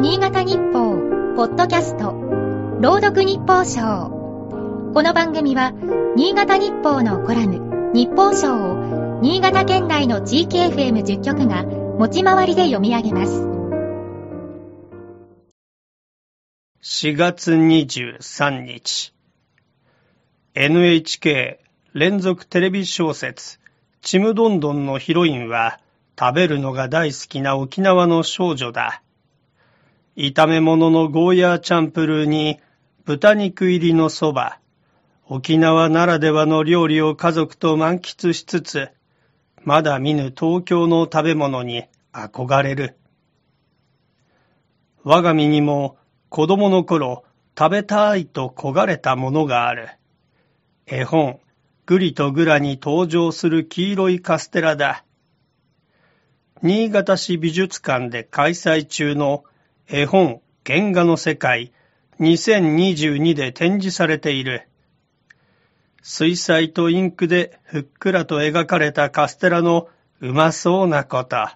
[0.00, 0.96] 新潟日報、
[1.36, 2.12] ポッドキャスト、
[2.80, 4.08] 朗読日報賞。
[4.94, 5.74] この番組は、
[6.16, 13.42] 新潟日報のコラム、日報賞を、新潟県内の地域 FM10 局が、持ち回りで読み上げます。
[16.82, 19.12] 4月23日、
[20.54, 21.60] NHK
[21.92, 23.60] 連続テレビ小説、
[24.00, 25.78] ちむどんどんのヒロインは、
[26.18, 29.02] 食べるのが大好きな沖縄の少女だ。
[30.16, 32.60] 炒め物のゴーヤーチャンプルーに
[33.04, 34.58] 豚肉入りのそば、
[35.26, 38.88] 沖縄ならではの料理を家族と満喫しつつ、
[39.62, 42.96] まだ見ぬ東京の食べ物に憧れる。
[45.04, 45.96] 我が身にも
[46.28, 47.24] 子供の頃
[47.58, 49.90] 食べたいと焦がれたものがある。
[50.86, 51.40] 絵本、
[51.86, 55.04] グリとグラに登場する黄色いカステラだ。
[56.62, 59.44] 新潟市美術館で開催中の
[59.92, 61.72] 絵本原画の世界
[62.20, 64.68] 2022で展示されている。
[66.00, 69.88] 水彩とインクでふっくらと描かれたカステラの
[70.20, 71.48] うまそうなこと。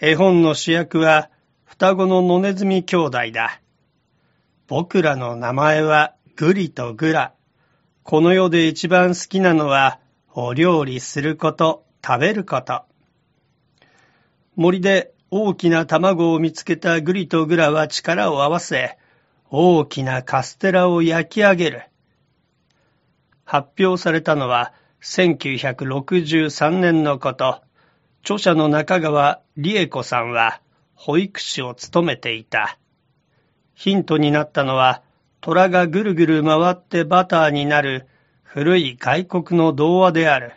[0.00, 1.28] 絵本の主役は
[1.64, 3.60] 双子の野ネズミ兄弟だ。
[4.66, 7.34] 僕らの名前はグリとグラ。
[8.04, 10.00] この世で一番好きなのは
[10.32, 12.84] お料理すること、食べること。
[14.56, 18.98] 森で大きな卵を見つけたグリとグラは力を合わせ、
[19.50, 21.82] 大きなカステラを焼き上げる。
[23.44, 27.62] 発表されたのは1963年のこと。
[28.22, 30.62] 著者の中川理恵子さんは
[30.94, 32.78] 保育士を務めていた。
[33.74, 35.02] ヒントになったのは、
[35.40, 38.08] 虎がぐるぐる回ってバターになる
[38.42, 40.54] 古い外国の童話である。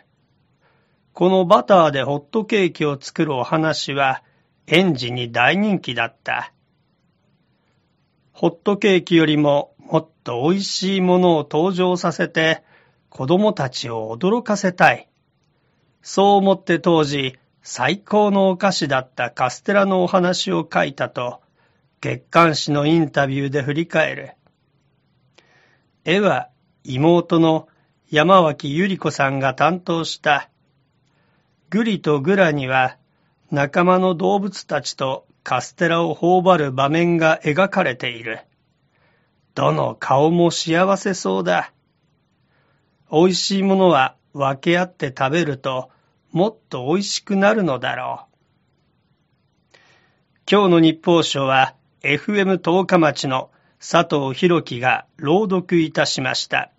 [1.12, 4.22] このバターでホットケーキを作るお話は、
[4.70, 6.52] 園児に大人気だった。
[8.32, 12.62] ホットケーキよりももっと美味しいものを登場させて
[13.08, 15.08] 子供たちを驚かせたい。
[16.02, 21.40] そう思って当時最高のお菓子だったカステラのお話を書いたと
[22.02, 24.32] 月刊誌のインタビューで振り返る。
[26.04, 26.50] 絵は
[26.84, 27.68] 妹の
[28.10, 30.50] 山脇ゆり子さんが担当した。
[31.70, 32.97] グリとグラには
[33.50, 38.40] 仲間の動物たちとカステラを頬張る場面が描かれている。
[39.54, 41.72] どの顔も幸せそうだ。
[43.10, 45.90] 美味しいものは分け合って食べると
[46.30, 48.26] もっと美味しくなるのだろ
[49.72, 49.78] う。
[50.50, 56.70] 今日の日報賞は FM 十日町の佐藤博樹が朗読いたしました。